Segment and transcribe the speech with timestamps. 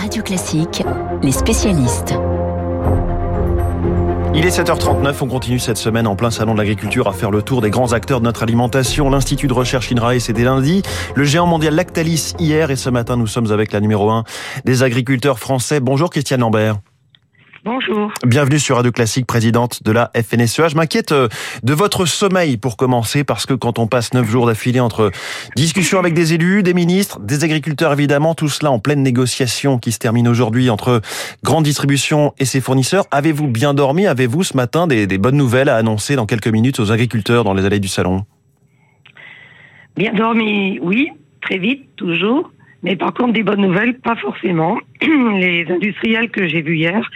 [0.00, 0.84] Radio Classique,
[1.22, 2.14] les spécialistes.
[4.32, 7.42] Il est 7h39, on continue cette semaine en plein salon de l'agriculture à faire le
[7.42, 9.10] tour des grands acteurs de notre alimentation.
[9.10, 10.82] L'Institut de recherche INRAE, c'était lundi.
[11.16, 14.22] Le géant mondial Lactalis hier et ce matin, nous sommes avec la numéro 1
[14.64, 15.80] des agriculteurs français.
[15.80, 16.76] Bonjour Christiane Lambert.
[17.70, 18.10] Bonjour.
[18.24, 20.68] Bienvenue sur Radio Classique, présidente de la FNSEA.
[20.68, 21.28] Je m'inquiète euh,
[21.62, 25.10] de votre sommeil pour commencer, parce que quand on passe neuf jours d'affilée entre
[25.54, 29.92] discussions avec des élus, des ministres, des agriculteurs évidemment, tout cela en pleine négociation qui
[29.92, 31.02] se termine aujourd'hui entre
[31.44, 34.06] grande distribution et ses fournisseurs, avez-vous bien dormi?
[34.06, 37.52] Avez-vous ce matin des, des bonnes nouvelles à annoncer dans quelques minutes aux agriculteurs dans
[37.52, 38.24] les allées du salon?
[39.94, 41.10] Bien dormi, oui,
[41.42, 42.50] très vite, toujours.
[42.82, 44.78] Mais par contre, des bonnes nouvelles, pas forcément.
[45.02, 47.10] Les industriels que j'ai vus hier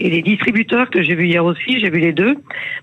[0.00, 2.36] et les distributeurs que j'ai vus hier aussi, j'ai vu les deux,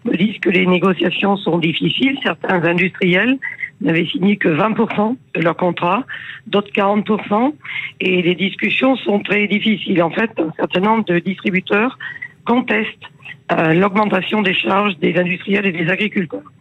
[0.06, 2.18] me disent que les négociations sont difficiles.
[2.22, 3.38] Certains industriels
[3.82, 6.06] n'avaient signé que 20% de leur contrat,
[6.46, 7.54] d'autres 40%,
[8.02, 10.02] et les discussions sont très difficiles.
[10.04, 11.98] En fait, un certain nombre de distributeurs
[12.46, 13.10] contestent
[13.52, 16.52] euh, l'augmentation des charges des industriels et des agriculteurs.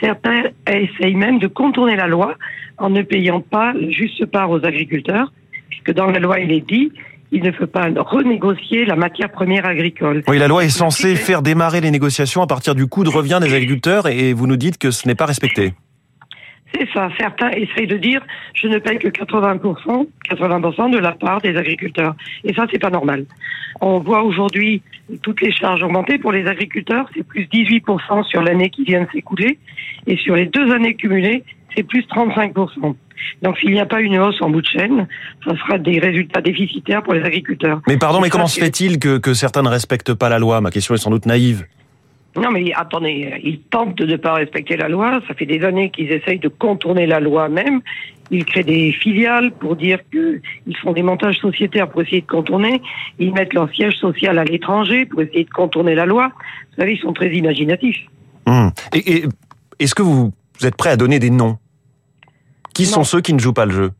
[0.00, 2.34] Certains essayent même de contourner la loi
[2.78, 5.32] en ne payant pas juste part aux agriculteurs,
[5.68, 6.90] puisque dans la loi il est dit
[7.32, 10.22] il ne faut pas renégocier la matière première agricole.
[10.28, 13.38] Oui, la loi est censée faire démarrer les négociations à partir du coût de revient
[13.42, 15.72] des agriculteurs et vous nous dites que ce n'est pas respecté.
[16.74, 17.08] C'est ça.
[17.18, 18.22] Certains essayent de dire
[18.54, 22.14] je ne paye que 80%, 80% de la part des agriculteurs.
[22.44, 23.24] Et ça, c'est pas normal.
[23.80, 24.82] On voit aujourd'hui
[25.22, 27.08] toutes les charges augmenter pour les agriculteurs.
[27.14, 29.58] C'est plus 18% sur l'année qui vient de s'écouler.
[30.06, 32.94] Et sur les deux années cumulées, c'est plus 35%.
[33.42, 35.06] Donc s'il n'y a pas une hausse en bout de chaîne,
[35.44, 37.80] ça sera des résultats déficitaires pour les agriculteurs.
[37.86, 40.60] Mais pardon, mais comment se fait-il que, que certains ne respectent pas la loi?
[40.60, 41.64] Ma question est sans doute naïve.
[42.34, 45.20] Non, mais attendez, ils tentent de ne pas respecter la loi.
[45.28, 47.82] Ça fait des années qu'ils essayent de contourner la loi même.
[48.30, 52.80] Ils créent des filiales pour dire qu'ils font des montages sociétaires pour essayer de contourner.
[53.18, 56.32] Ils mettent leur siège social à l'étranger pour essayer de contourner la loi.
[56.70, 58.00] Vous savez, ils sont très imaginatifs.
[58.46, 58.72] Hum.
[58.94, 59.24] Et, et
[59.78, 61.58] est-ce que vous, vous êtes prêt à donner des noms?
[62.82, 63.90] Qui sont ceux qui ne jouent pas le jeu?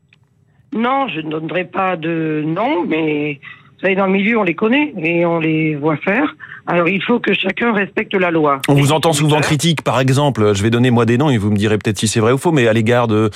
[0.74, 4.54] Non, je ne donnerai pas de nom, mais vous savez, dans le milieu, on les
[4.54, 6.34] connaît et on les voit faire.
[6.66, 8.60] Alors, il faut que chacun respecte la loi.
[8.68, 11.50] On vous entend souvent critique, par exemple, je vais donner moi des noms et vous
[11.50, 13.30] me direz peut-être si c'est vrai ou faux, mais à l'égard de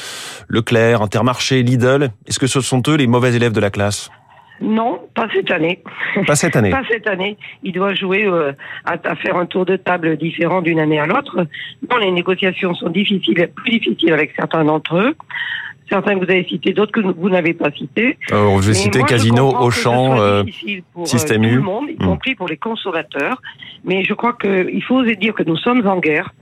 [0.49, 4.11] Leclerc, Intermarché, Lidl, est-ce que ce sont eux les mauvais élèves de la classe?
[4.61, 5.83] Non, pas cette année.
[6.27, 6.71] Pas cette année.
[6.79, 7.37] pas cette année.
[7.63, 8.53] Il doit jouer euh,
[8.85, 11.47] à, à, faire un tour de table différent d'une année à l'autre.
[11.91, 15.15] Non, les négociations sont difficiles, plus difficiles avec certains d'entre eux.
[15.89, 18.19] Certains que vous avez cités, d'autres que vous n'avez pas cités.
[18.33, 20.43] Alors, je vais citer moi, Casino, Auchan, euh,
[20.93, 21.57] pour Système euh, tout U.
[21.57, 22.07] le monde, y Hmm.
[22.07, 23.41] compris pour les consommateurs.
[23.85, 26.33] Mais je crois qu'il faut oser dire que nous sommes en guerre.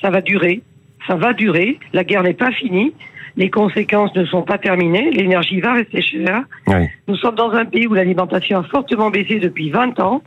[0.00, 0.62] Ça va durer.
[1.06, 1.78] Ça va durer.
[1.92, 2.94] La guerre n'est pas finie.
[3.36, 5.10] Les conséquences ne sont pas terminées.
[5.10, 6.44] L'énergie va rester chère.
[6.66, 6.86] Oui.
[7.06, 10.22] Nous sommes dans un pays où l'alimentation a fortement baissé depuis 20 ans.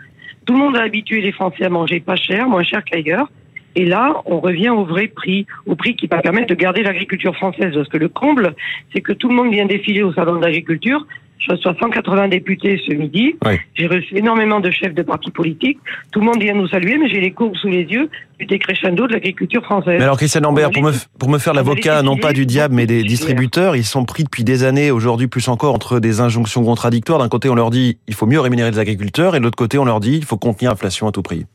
[0.46, 3.30] Tout le monde a habitué les Français à manger pas cher, moins cher qu'ailleurs.
[3.75, 7.36] Et là, on revient au vrai prix, au prix qui va permettre de garder l'agriculture
[7.36, 7.74] française.
[7.74, 8.56] Parce que le comble,
[8.94, 11.06] c'est que tout le monde vient défiler au salon de l'agriculture.
[11.40, 13.36] Je reçois 180 députés ce midi.
[13.46, 13.54] Oui.
[13.74, 15.80] J'ai reçu énormément de chefs de partis politiques.
[16.12, 19.08] Tout le monde vient nous saluer, mais j'ai les courbes sous les yeux du décrescendo
[19.08, 19.96] de l'agriculture française.
[19.98, 22.86] Mais alors, Christian Lambert, pour me, pour me faire l'avocat, non pas du diable, mais
[22.86, 27.20] des distributeurs, ils sont pris depuis des années, aujourd'hui plus encore, entre des injonctions contradictoires.
[27.20, 29.78] D'un côté, on leur dit, il faut mieux rémunérer les agriculteurs, et de l'autre côté,
[29.78, 31.46] on leur dit, il faut contenir l'inflation à tout prix.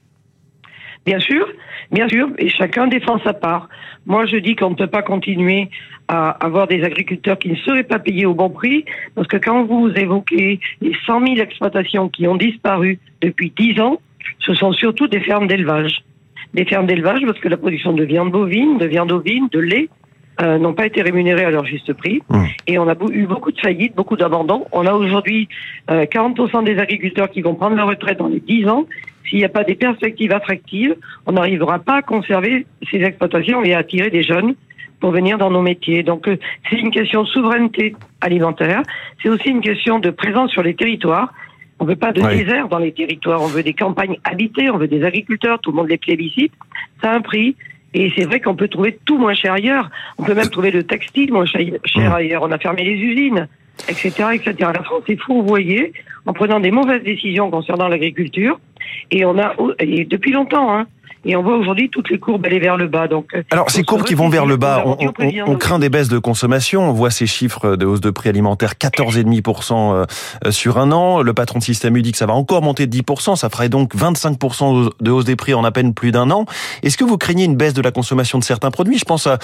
[1.06, 1.47] Bien sûr,
[1.91, 3.69] bien sûr, et chacun défend sa part.
[4.06, 5.69] Moi, je dis qu'on ne peut pas continuer
[6.09, 8.84] à avoir des agriculteurs qui ne seraient pas payés au bon prix,
[9.15, 14.00] parce que quand vous évoquez les 100 000 exploitations qui ont disparu depuis 10 ans,
[14.41, 16.03] ce sont surtout des fermes d'élevage.
[16.54, 19.88] Des fermes d'élevage, parce que la production de viande bovine, de viande ovine, de lait,
[20.43, 22.22] euh, n'ont pas été rémunérées à leur juste prix.
[22.28, 22.45] Mmh.
[22.67, 24.67] Et on a eu beaucoup de faillites, beaucoup d'abandons.
[24.72, 25.49] On a aujourd'hui
[25.91, 28.87] euh, 40% des agriculteurs qui vont prendre leur retraite dans les 10 ans.
[29.28, 30.97] S'il n'y a pas des perspectives attractives,
[31.27, 34.55] on n'arrivera pas à conserver ces exploitations et à attirer des jeunes
[35.00, 36.03] pour venir dans nos métiers.
[36.03, 36.37] Donc euh,
[36.69, 38.83] c'est une question de souveraineté alimentaire.
[39.22, 41.33] C'est aussi une question de présence sur les territoires.
[41.78, 43.42] On veut pas de désert dans les territoires.
[43.42, 44.71] On veut des campagnes habitées.
[44.71, 45.59] On veut des agriculteurs.
[45.60, 46.53] Tout le monde les plébiscite.
[47.03, 47.57] Ça a un prix.
[47.94, 49.91] Et c'est vrai qu'on peut trouver tout moins cher ailleurs.
[50.18, 52.42] On peut même trouver le textile moins cher ailleurs.
[52.42, 53.48] On a fermé les usines,
[53.88, 54.54] etc., etc.
[54.74, 55.92] La France est fourvoyée
[56.26, 58.58] en prenant des mauvaises décisions concernant l'agriculture.
[59.10, 60.86] Et on a, et depuis longtemps, hein,
[61.26, 63.09] Et on voit aujourd'hui toutes les courbes aller vers le bas.
[63.09, 64.97] Donc, euh, alors ces courbes qui vont vers le bas, on,
[65.47, 66.88] on, craint des baisses de consommation.
[66.88, 70.06] On voit ces chiffres de hausse de prix alimentaire 14,5%
[70.44, 71.22] euh, sur un an.
[71.22, 73.36] Le patron de Système U dit que ça va encore monter de 10%.
[73.36, 76.44] Ça ferait donc 25% de hausse des prix en à peine plus d'un an.
[76.82, 78.98] Est-ce que vous craignez une baisse de la consommation de certains produits?
[78.98, 79.38] Je pense à,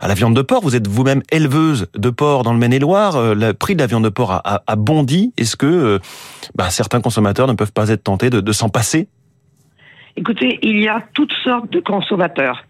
[0.00, 0.62] à, la viande de porc.
[0.62, 3.16] Vous êtes vous-même éleveuse de porc dans le Maine-et-Loire.
[3.16, 5.32] Euh, le prix de la viande de porc a, a, bondi.
[5.36, 6.00] Est-ce que
[6.54, 9.08] bah, certains consommateurs ne peuvent pas être tentés de, de s'en passer?
[10.16, 12.64] Écoutez, il y a toutes sortes de consommateurs.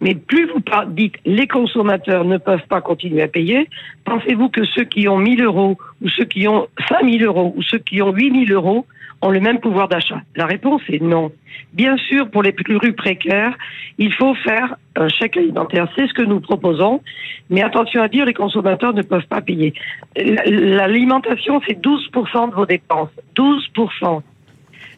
[0.00, 3.68] Mais plus vous dites les consommateurs ne peuvent pas continuer à payer,
[4.04, 7.78] pensez-vous que ceux qui ont 1000 euros ou ceux qui ont 5000 euros ou ceux
[7.78, 8.86] qui ont 8000 euros
[9.20, 10.20] ont le même pouvoir d'achat?
[10.34, 11.30] La réponse est non.
[11.72, 13.56] Bien sûr, pour les plus précaires,
[13.98, 15.86] il faut faire un chèque alimentaire.
[15.94, 17.00] C'est ce que nous proposons.
[17.48, 19.72] Mais attention à dire, les consommateurs ne peuvent pas payer.
[20.16, 23.10] L'alimentation, c'est 12% de vos dépenses.
[23.36, 24.22] 12%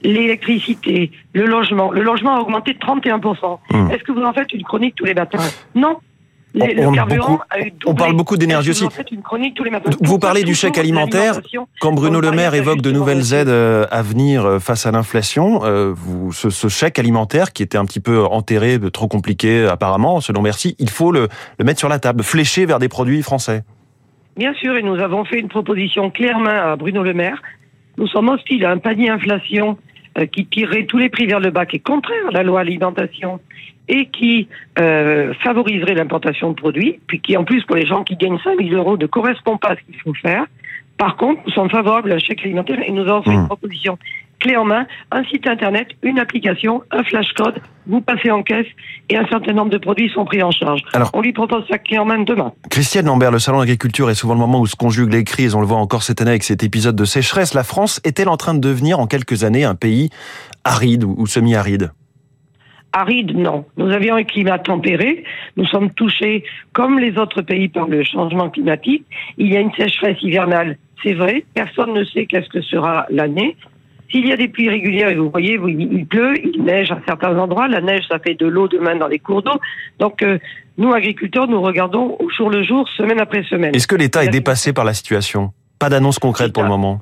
[0.04, 1.90] l'électricité, le logement.
[1.90, 3.58] Le logement a augmenté de 31%.
[3.70, 3.90] Hmm.
[3.90, 5.38] Est-ce que vous en faites une chronique tous les matins?
[5.74, 5.96] Non.
[6.54, 6.94] on,
[7.86, 8.86] on, parle beaucoup d'énergie aussi.
[10.00, 11.40] Vous parlez du chèque alimentaire.
[11.80, 15.64] Quand Bruno Le Maire évoque de nouvelles aides euh, à venir euh, face à l'inflation,
[15.64, 20.20] euh, vous, ce, ce, chèque alimentaire qui était un petit peu enterré, trop compliqué apparemment,
[20.20, 21.28] selon Merci, il faut le,
[21.58, 23.64] le mettre sur la table, fléché vers des produits français.
[24.36, 27.40] Bien sûr, et nous avons fait une proposition clairement à Bruno Le Maire.
[27.96, 29.78] Nous sommes hostiles à un panier inflation
[30.18, 32.60] euh, qui tirerait tous les prix vers le bas, qui est contraire à la loi
[32.60, 33.40] alimentation
[33.88, 38.16] et qui euh, favoriserait l'importation de produits, puis qui en plus pour les gens qui
[38.16, 40.46] gagnent 5 000 euros ne correspond pas à ce qu'il faut faire.
[40.96, 43.46] Par contre, nous sommes favorables à un chèque alimentaire et nous avons fait une mmh.
[43.46, 43.98] proposition
[44.38, 48.66] clé en main, un site internet, une application, un flash code, vous passez en caisse
[49.08, 50.80] et un certain nombre de produits sont pris en charge.
[50.92, 52.52] Alors, on lui propose sa clé en main demain.
[52.70, 55.54] Christiane Lambert, le salon d'agriculture est souvent le moment où se conjuguent les crises.
[55.54, 57.54] On le voit encore cette année avec cet épisode de sécheresse.
[57.54, 60.10] La France est-elle en train de devenir en quelques années un pays
[60.64, 61.90] aride ou semi-aride?
[62.94, 63.64] Aride, non.
[63.76, 65.24] Nous avions un climat tempéré.
[65.56, 69.04] Nous sommes touchés, comme les autres pays, par le changement climatique.
[69.36, 71.44] Il y a une sécheresse hivernale, c'est vrai.
[71.54, 73.56] Personne ne sait qu'est-ce que sera l'année.
[74.10, 77.36] S'il y a des pluies régulières, et vous voyez, il pleut, il neige à certains
[77.36, 79.58] endroits, la neige, ça fait de l'eau demain dans les cours d'eau.
[79.98, 80.38] Donc, euh,
[80.78, 83.74] nous, agriculteurs, nous regardons au jour le jour, semaine après semaine.
[83.74, 85.52] Est-ce que l'État est dépassé par la situation?
[85.78, 87.00] Pas d'annonce concrète pour le moment?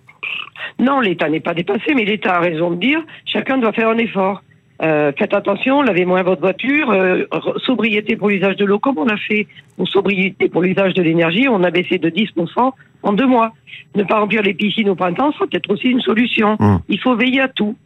[0.78, 3.98] Non, l'État n'est pas dépassé, mais l'État a raison de dire, chacun doit faire un
[3.98, 4.42] effort.
[4.82, 7.24] Euh, faites attention, lavez moins votre voiture, euh,
[7.58, 9.46] sobriété pour l'usage de l'eau, comme on a fait,
[9.78, 12.72] ou sobriété pour l'usage de l'énergie, on a baissé de 10%
[13.02, 13.52] en deux mois.
[13.94, 16.56] Ne pas remplir les piscines au printemps sera peut-être aussi une solution.
[16.58, 16.78] Hmm.
[16.88, 17.76] Il faut veiller à tout.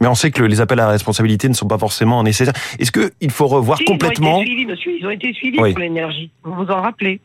[0.00, 2.54] Mais on sait que les appels à la responsabilité ne sont pas forcément nécessaires.
[2.78, 4.40] Est-ce qu'il faut revoir complètement...
[4.40, 6.30] Ils ont été suivis, monsieur, ils ont été suivis pour l'énergie.
[6.42, 7.20] Vous vous en rappelez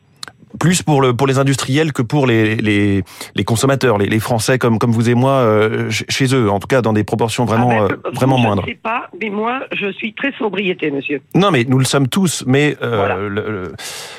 [0.60, 3.02] plus pour le pour les industriels que pour les les,
[3.34, 6.68] les consommateurs, les, les, Français comme comme vous et moi euh, chez eux, en tout
[6.68, 8.62] cas dans des proportions vraiment ah ben, euh, vraiment moindres.
[8.66, 11.22] Je ne sais pas, mais moi je suis très sobriété, monsieur.
[11.34, 13.70] Non, mais nous le sommes tous, mais euh,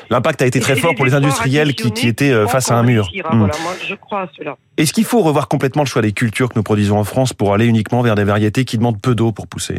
[0.09, 2.83] l'impact a été très fort pour les industriels qui, qui étaient euh, face à un
[2.83, 3.09] mur.
[3.13, 3.37] Hmm.
[3.37, 4.57] Voilà, moi je crois à cela.
[4.77, 7.53] Est-ce qu'il faut revoir complètement le choix des cultures que nous produisons en France pour
[7.53, 9.75] aller uniquement vers des variétés qui demandent peu d'eau pour pousser?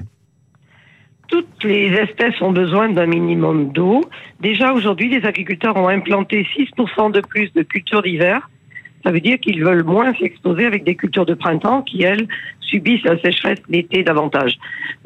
[1.33, 4.03] Toutes les espèces ont besoin d'un minimum d'eau.
[4.41, 8.51] Déjà aujourd'hui, les agriculteurs ont implanté 6% de plus de cultures d'hiver.
[9.03, 12.29] Ça veut dire qu'ils veulent moins s'exposer avec des cultures de printemps qui, elles,
[12.73, 14.59] subissent la sécheresse l'été davantage.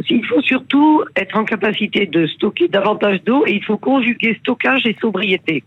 [0.09, 4.87] Il faut surtout être en capacité de stocker davantage d'eau et il faut conjuguer stockage
[4.87, 5.65] et sobriété.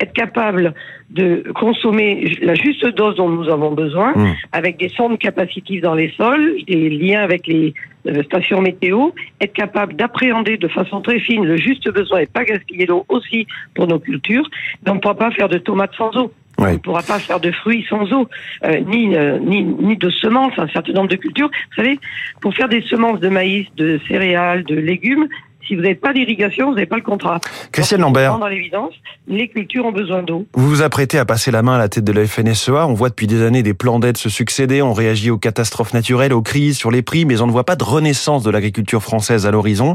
[0.00, 0.74] Être capable
[1.10, 4.34] de consommer la juste dose dont nous avons besoin, mmh.
[4.52, 7.74] avec des sondes capacitives dans les sols, des liens avec les
[8.06, 9.10] euh, stations météo,
[9.40, 13.46] être capable d'appréhender de façon très fine le juste besoin et pas gaspiller l'eau aussi
[13.74, 14.48] pour nos cultures.
[14.86, 16.32] on ne pourra pas faire de tomates sans eau.
[16.68, 18.28] On ne pourra pas faire de fruits sans eau,
[18.64, 21.50] euh, ni, euh, ni, ni de semences, un certain nombre de cultures.
[21.70, 21.98] Vous savez,
[22.40, 25.26] pour faire des semences de maïs, de céréales, de légumes,
[25.70, 27.40] si vous n'avez pas d'irrigation, vous n'avez pas le contrat.
[27.70, 28.36] Christiane Lambert.
[28.38, 28.92] Dans l'évidence,
[29.28, 30.44] les cultures ont besoin d'eau.
[30.54, 32.88] Vous vous apprêtez à passer la main à la tête de la FNSEA.
[32.88, 34.82] On voit depuis des années des plans d'aide se succéder.
[34.82, 37.76] On réagit aux catastrophes naturelles, aux crises, sur les prix, mais on ne voit pas
[37.76, 39.94] de renaissance de l'agriculture française à l'horizon.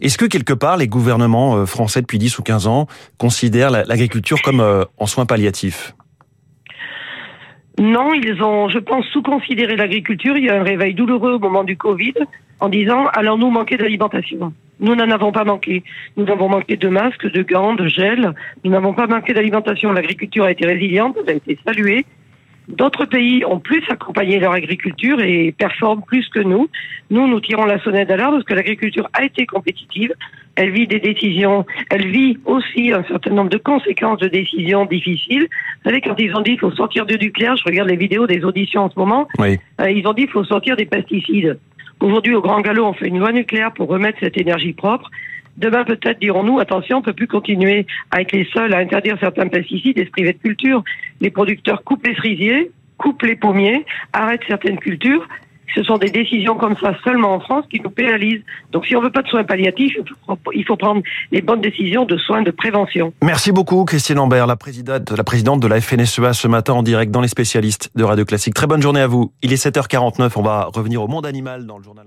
[0.00, 2.86] Est-ce que quelque part les gouvernements euh, français depuis 10 ou 15 ans
[3.18, 5.94] considèrent l'agriculture comme euh, en soins palliatifs?
[7.78, 10.36] Non, ils ont, je pense, sous-considéré l'agriculture.
[10.36, 12.14] Il y a un réveil douloureux au moment du Covid
[12.60, 15.84] en disant allons-nous manquer d'alimentation Nous n'en avons pas manqué.
[16.16, 18.34] Nous avons manqué de masques, de gants, de gel.
[18.64, 19.92] Nous n'avons pas manqué d'alimentation.
[19.92, 22.06] L'agriculture a été résiliente, elle a été saluée.
[22.68, 26.68] D'autres pays ont plus accompagné leur agriculture et performent plus que nous.
[27.10, 30.12] Nous, nous tirons la sonnette d'alarme parce que l'agriculture a été compétitive.
[30.56, 35.46] Elle vit des décisions, elle vit aussi un certain nombre de conséquences de décisions difficiles.
[35.84, 38.26] Vous savez, quand ils ont dit qu'il faut sortir du nucléaire, je regarde les vidéos
[38.26, 41.58] des auditions en ce moment, euh, ils ont dit qu'il faut sortir des pesticides.
[42.00, 45.10] Aujourd'hui, au grand galop, on fait une loi nucléaire pour remettre cette énergie propre.
[45.56, 49.48] Demain, peut-être dirons-nous, attention, on peut plus continuer à être les seuls à interdire certains
[49.48, 50.84] pesticides et se priver de culture.
[51.20, 55.26] Les producteurs coupent les cerisiers, coupent les pommiers, arrêtent certaines cultures.
[55.74, 58.42] Ce sont des décisions comme ça seulement en France qui nous pénalisent.
[58.72, 59.96] Donc si on veut pas de soins palliatifs,
[60.54, 63.12] il faut prendre les bonnes décisions de soins de prévention.
[63.22, 67.10] Merci beaucoup Christine Lambert, la présidente, la présidente de la FNSEA ce matin en direct
[67.10, 68.54] dans les spécialistes de Radio Classique.
[68.54, 69.32] Très bonne journée à vous.
[69.42, 72.06] Il est 7h49, on va revenir au monde animal dans le journal